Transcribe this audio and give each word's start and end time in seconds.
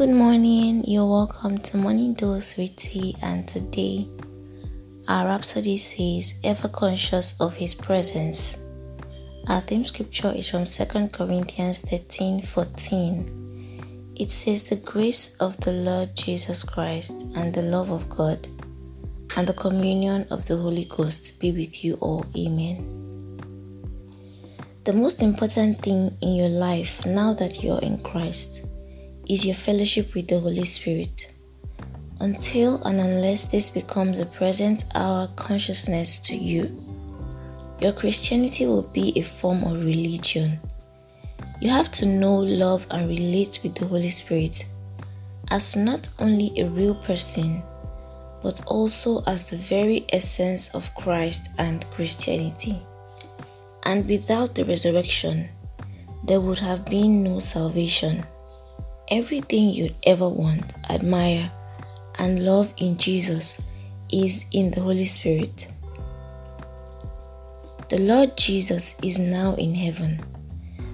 Good 0.00 0.16
morning, 0.16 0.82
you're 0.86 1.04
welcome 1.04 1.58
to 1.58 1.76
Morning 1.76 2.14
Dose 2.14 2.56
with 2.56 2.74
Tea, 2.74 3.14
and 3.20 3.46
today 3.46 4.08
our 5.06 5.26
Rhapsody 5.26 5.76
says, 5.76 6.40
Ever 6.42 6.68
conscious 6.68 7.38
of 7.38 7.54
His 7.54 7.74
presence. 7.74 8.56
Our 9.46 9.60
theme 9.60 9.84
scripture 9.84 10.32
is 10.34 10.48
from 10.48 10.64
2 10.64 11.08
Corinthians 11.08 11.80
13 11.80 12.40
14. 12.40 14.14
It 14.16 14.30
says, 14.30 14.62
The 14.62 14.76
grace 14.76 15.36
of 15.36 15.60
the 15.60 15.72
Lord 15.72 16.16
Jesus 16.16 16.62
Christ 16.64 17.26
and 17.36 17.52
the 17.52 17.60
love 17.60 17.90
of 17.90 18.08
God 18.08 18.48
and 19.36 19.46
the 19.46 19.52
communion 19.52 20.26
of 20.30 20.46
the 20.46 20.56
Holy 20.56 20.86
Ghost 20.86 21.38
be 21.38 21.52
with 21.52 21.84
you 21.84 21.96
all. 22.00 22.24
Amen. 22.34 23.36
The 24.84 24.94
most 24.94 25.20
important 25.20 25.82
thing 25.82 26.16
in 26.22 26.36
your 26.36 26.48
life 26.48 27.04
now 27.04 27.34
that 27.34 27.62
you're 27.62 27.80
in 27.80 28.00
Christ 28.00 28.64
is 29.30 29.46
your 29.46 29.54
fellowship 29.54 30.12
with 30.12 30.26
the 30.26 30.40
Holy 30.40 30.64
Spirit. 30.64 31.32
Until 32.18 32.82
and 32.82 32.98
unless 32.98 33.44
this 33.44 33.70
becomes 33.70 34.18
a 34.18 34.26
present 34.26 34.84
hour 34.96 35.28
consciousness 35.36 36.18
to 36.22 36.36
you, 36.36 36.76
your 37.80 37.92
Christianity 37.92 38.66
will 38.66 38.82
be 38.82 39.12
a 39.14 39.22
form 39.22 39.62
of 39.62 39.84
religion. 39.84 40.58
You 41.60 41.70
have 41.70 41.92
to 41.92 42.06
know, 42.06 42.34
love, 42.38 42.88
and 42.90 43.08
relate 43.08 43.60
with 43.62 43.76
the 43.76 43.86
Holy 43.86 44.10
Spirit 44.10 44.64
as 45.48 45.76
not 45.76 46.08
only 46.18 46.52
a 46.58 46.66
real 46.66 46.96
person, 46.96 47.62
but 48.42 48.60
also 48.66 49.22
as 49.28 49.48
the 49.48 49.56
very 49.56 50.06
essence 50.12 50.74
of 50.74 50.92
Christ 50.96 51.50
and 51.56 51.86
Christianity. 51.92 52.82
And 53.84 54.08
without 54.08 54.56
the 54.56 54.64
resurrection, 54.64 55.50
there 56.24 56.40
would 56.40 56.58
have 56.58 56.84
been 56.84 57.22
no 57.22 57.38
salvation. 57.38 58.24
Everything 59.10 59.70
you'd 59.70 59.96
ever 60.04 60.28
want, 60.28 60.76
admire, 60.88 61.50
and 62.20 62.44
love 62.46 62.72
in 62.76 62.96
Jesus 62.96 63.66
is 64.08 64.46
in 64.52 64.70
the 64.70 64.80
Holy 64.80 65.04
Spirit. 65.04 65.66
The 67.88 67.98
Lord 67.98 68.36
Jesus 68.36 68.96
is 69.02 69.18
now 69.18 69.54
in 69.56 69.74
heaven. 69.74 70.20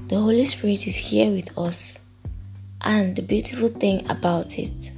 The 0.09 0.19
Holy 0.19 0.47
Spirit 0.47 0.87
is 0.87 0.97
here 0.97 1.31
with 1.31 1.59
us. 1.59 2.07
And 2.81 3.15
the 3.15 3.21
beautiful 3.21 3.69
thing 3.69 4.09
about 4.09 4.59
it 4.59 4.93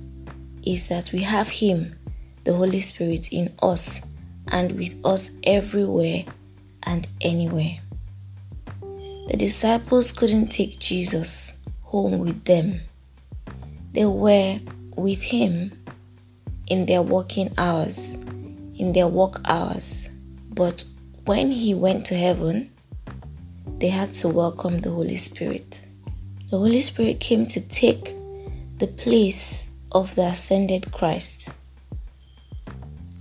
is 0.63 0.87
that 0.87 1.11
we 1.11 1.23
have 1.23 1.49
Him, 1.49 1.99
the 2.45 2.55
Holy 2.55 2.81
Spirit, 2.81 3.33
in 3.33 3.53
us 3.61 4.07
and 4.53 4.79
with 4.79 4.95
us 5.05 5.37
everywhere 5.43 6.25
and 6.85 7.09
anywhere. 7.21 7.81
The 9.27 9.37
disciples 9.37 10.13
couldn't 10.13 10.53
take 10.53 10.79
Jesus 10.79 11.65
home 11.83 12.21
with 12.21 12.45
them 12.45 12.83
they 13.93 14.05
were 14.05 14.61
with 14.97 15.23
him 15.23 15.73
in 16.69 16.87
their 16.87 17.03
working 17.03 17.53
hours, 17.57 18.15
in 18.15 18.93
their 18.93 19.09
work 19.09 19.41
hours. 19.45 20.09
But 20.51 20.85
when 21.25 21.51
he 21.51 21.75
went 21.75 22.05
to 22.07 22.15
heaven, 22.15 22.71
they 23.79 23.89
had 23.89 24.13
to 24.15 24.29
welcome 24.29 24.79
the 24.79 24.91
Holy 24.91 25.17
Spirit. 25.17 25.81
The 26.51 26.59
Holy 26.59 26.81
Spirit 26.81 27.21
came 27.21 27.47
to 27.47 27.61
take 27.61 28.15
the 28.79 28.87
place 28.87 29.69
of 29.93 30.15
the 30.15 30.27
ascended 30.27 30.93
Christ. 30.93 31.51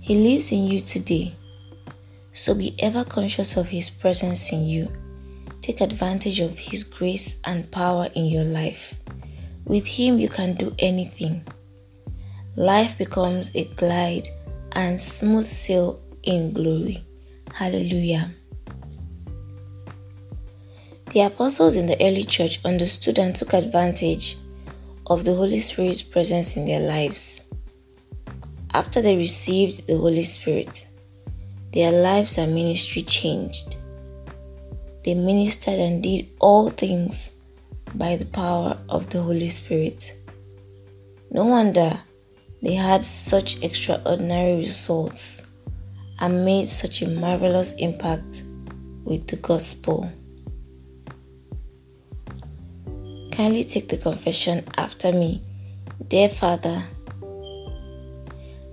He 0.00 0.16
lives 0.16 0.52
in 0.52 0.64
you 0.64 0.80
today. 0.80 1.34
So 2.32 2.54
be 2.54 2.74
ever 2.80 3.04
conscious 3.04 3.56
of 3.56 3.68
His 3.68 3.90
presence 3.90 4.52
in 4.52 4.64
you. 4.64 4.90
Take 5.60 5.80
advantage 5.80 6.40
of 6.40 6.58
His 6.58 6.84
grace 6.84 7.40
and 7.44 7.70
power 7.70 8.08
in 8.14 8.26
your 8.26 8.44
life. 8.44 8.94
With 9.68 9.84
Him, 9.84 10.18
you 10.18 10.30
can 10.30 10.54
do 10.54 10.74
anything. 10.78 11.44
Life 12.56 12.96
becomes 12.96 13.54
a 13.54 13.64
glide 13.64 14.26
and 14.72 14.98
smooth 14.98 15.46
sail 15.46 16.00
in 16.22 16.54
glory. 16.54 17.04
Hallelujah. 17.52 18.30
The 21.12 21.20
apostles 21.20 21.76
in 21.76 21.84
the 21.84 22.02
early 22.02 22.24
church 22.24 22.64
understood 22.64 23.18
and 23.18 23.36
took 23.36 23.52
advantage 23.52 24.38
of 25.06 25.24
the 25.24 25.34
Holy 25.34 25.60
Spirit's 25.60 26.02
presence 26.02 26.56
in 26.56 26.64
their 26.64 26.80
lives. 26.80 27.44
After 28.72 29.02
they 29.02 29.16
received 29.16 29.86
the 29.86 29.98
Holy 29.98 30.24
Spirit, 30.24 30.86
their 31.74 31.92
lives 31.92 32.38
and 32.38 32.54
ministry 32.54 33.02
changed. 33.02 33.76
They 35.04 35.14
ministered 35.14 35.78
and 35.78 36.02
did 36.02 36.28
all 36.40 36.70
things 36.70 37.37
by 37.94 38.16
the 38.16 38.26
power 38.26 38.76
of 38.88 39.10
the 39.10 39.22
Holy 39.22 39.48
Spirit. 39.48 40.12
No 41.30 41.44
wonder 41.44 42.00
they 42.62 42.74
had 42.74 43.04
such 43.04 43.62
extraordinary 43.62 44.56
results 44.56 45.46
and 46.20 46.44
made 46.44 46.68
such 46.68 47.02
a 47.02 47.08
marvelous 47.08 47.72
impact 47.76 48.42
with 49.04 49.26
the 49.28 49.36
gospel. 49.36 50.10
Kindly 53.30 53.64
take 53.64 53.88
the 53.88 53.98
confession 53.98 54.64
after 54.76 55.12
me. 55.12 55.42
Dear 56.08 56.28
Father, 56.28 56.82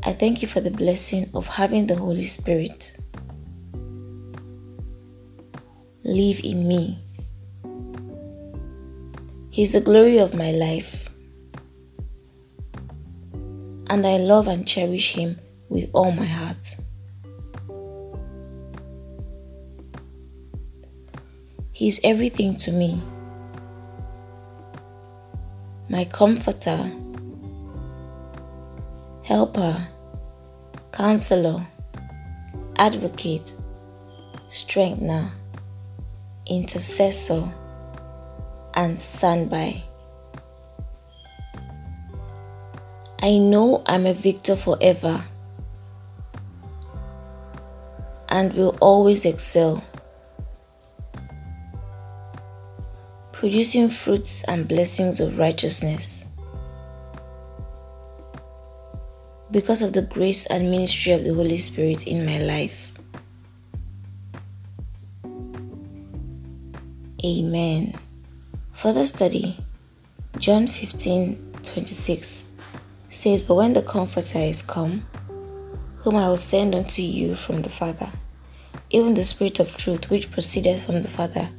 I 0.04 0.12
thank 0.12 0.42
you 0.42 0.48
for 0.48 0.62
the 0.62 0.72
blessing 0.72 1.30
of 1.34 1.48
having 1.48 1.88
the 1.88 1.96
Holy 1.96 2.26
Spirit 2.26 2.98
live 6.04 6.40
in 6.44 6.68
me 6.68 7.05
he 9.56 9.64
is 9.64 9.72
the 9.72 9.80
glory 9.80 10.18
of 10.18 10.36
my 10.36 10.52
life. 10.52 11.08
And 13.88 14.06
I 14.06 14.18
love 14.18 14.50
and 14.50 14.68
cherish 14.68 15.14
Him 15.14 15.40
with 15.70 15.90
all 15.94 16.12
my 16.12 16.26
heart. 16.26 16.76
He 21.72 21.88
is 21.88 22.02
everything 22.04 22.58
to 22.58 22.74
me. 22.74 23.02
My 25.88 26.04
comforter, 26.04 26.92
helper, 29.24 29.88
counselor, 30.92 31.66
advocate, 32.76 33.56
strengthener, 34.50 35.32
intercessor 36.46 37.50
and 38.76 39.02
stand 39.02 39.50
by. 39.50 39.84
I 43.22 43.38
know 43.38 43.82
I'm 43.86 44.06
a 44.06 44.14
victor 44.14 44.56
forever 44.56 45.24
and 48.30 48.54
will 48.54 48.78
always 48.82 49.26
excel, 49.26 49.84
producing 53.32 53.90
fruits 53.90 54.44
and 54.44 54.68
blessings 54.68 55.20
of 55.20 55.40
righteousness. 55.40 56.26
Because 59.52 59.82
of 59.82 59.94
the 59.94 60.02
grace 60.02 60.46
and 60.48 60.70
ministry 60.70 61.14
of 61.14 61.24
the 61.24 61.34
Holy 61.34 61.58
Spirit 61.58 62.08
in 62.08 62.26
my 62.26 62.38
life. 62.40 62.92
Amen. 67.24 68.05
Further 68.76 69.06
study, 69.06 69.58
John 70.38 70.68
15 70.68 71.54
26 71.64 72.52
says, 73.08 73.42
But 73.42 73.56
when 73.56 73.72
the 73.72 73.82
Comforter 73.82 74.40
is 74.40 74.62
come, 74.62 75.08
whom 76.00 76.18
I 76.18 76.28
will 76.28 76.38
send 76.38 76.76
unto 76.76 77.02
you 77.02 77.36
from 77.36 77.62
the 77.62 77.70
Father, 77.70 78.12
even 78.90 79.14
the 79.14 79.24
Spirit 79.24 79.62
of 79.62 79.78
truth 79.78 80.10
which 80.10 80.30
proceedeth 80.30 80.86
from 80.86 81.04
the 81.04 81.08
Father, 81.08 81.50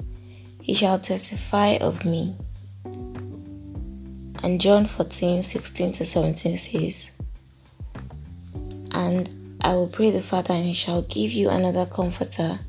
he 0.61 0.75
shall 0.75 1.01
testify 1.01 1.79
of 1.81 2.05
me. 2.05 2.37
And 4.45 4.61
John 4.61 4.85
14 4.85 5.43
16 5.43 5.93
to 5.93 6.05
17 6.05 6.57
says, 6.59 7.13
And 8.93 9.57
I 9.63 9.73
will 9.73 9.89
pray 9.89 10.11
the 10.11 10.21
Father, 10.21 10.53
and 10.53 10.67
he 10.67 10.75
shall 10.75 11.01
give 11.01 11.33
you 11.33 11.49
another 11.49 11.87
Comforter, 11.87 12.61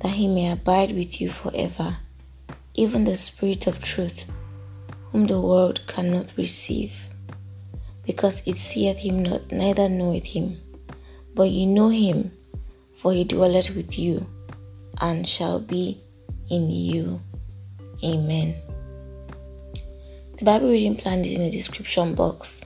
that 0.00 0.12
he 0.12 0.26
may 0.26 0.50
abide 0.50 0.90
with 0.92 1.20
you 1.20 1.30
forever 1.30 1.98
even 2.74 3.04
the 3.04 3.16
Spirit 3.16 3.66
of 3.66 3.82
truth, 3.82 4.26
whom 5.12 5.26
the 5.26 5.40
world 5.40 5.86
cannot 5.86 6.32
receive, 6.36 7.08
because 8.04 8.46
it 8.46 8.56
seeth 8.56 8.98
him 8.98 9.22
not, 9.22 9.50
neither 9.50 9.88
knoweth 9.88 10.24
him. 10.24 10.60
But 11.34 11.50
you 11.50 11.66
know 11.66 11.88
him, 11.88 12.32
for 12.96 13.12
he 13.12 13.24
dwelleth 13.24 13.74
with 13.74 13.98
you, 13.98 14.26
and 15.00 15.26
shall 15.26 15.60
be 15.60 16.00
in 16.50 16.70
you. 16.70 17.20
Amen. 18.04 18.54
The 20.38 20.44
Bible 20.44 20.70
reading 20.70 20.96
plan 20.96 21.24
is 21.24 21.32
in 21.32 21.42
the 21.42 21.50
description 21.50 22.14
box. 22.14 22.64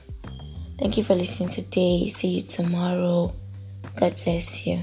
Thank 0.79 0.97
you 0.97 1.03
for 1.03 1.15
listening 1.15 1.49
today. 1.49 2.07
See 2.09 2.39
you 2.39 2.41
tomorrow. 2.41 3.33
God 3.95 4.15
bless 4.23 4.65
you. 4.65 4.79